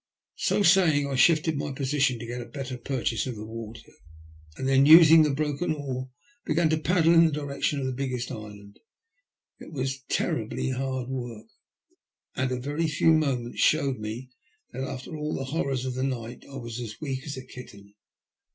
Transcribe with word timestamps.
So 0.37 0.63
saying, 0.63 1.05
I 1.05 1.13
shifted 1.13 1.57
my 1.59 1.73
position 1.73 2.17
to 2.17 2.25
got 2.25 2.41
a 2.41 2.45
better 2.49 2.75
purchase 2.75 3.27
of 3.27 3.35
the 3.35 3.45
water, 3.45 3.91
and 4.57 4.67
then 4.67 4.87
using 4.87 5.21
the 5.21 5.29
broken 5.29 5.75
oar 5.75 6.09
began 6.43 6.69
to 6.71 6.79
paddle 6.79 7.13
in 7.13 7.25
the 7.27 7.31
direction 7.31 7.79
of 7.79 7.85
the 7.85 7.91
biggest 7.93 8.31
island. 8.31 8.79
It 9.59 9.71
was 9.71 10.01
terribly 10.09 10.69
hard 10.71 11.07
work, 11.07 11.45
and 12.35 12.51
a 12.51 12.59
very 12.59 12.87
few 12.87 13.13
moments 13.13 13.59
showed 13.59 13.99
me 13.99 14.31
that 14.71 14.81
after 14.85 15.15
all 15.15 15.35
the 15.35 15.45
horrors 15.53 15.85
of 15.85 15.93
the 15.93 16.01
night 16.01 16.45
I 16.51 16.55
was 16.55 16.79
as 16.79 16.99
weak 16.99 17.23
as 17.27 17.37
a 17.37 17.45
kitten. 17.45 17.93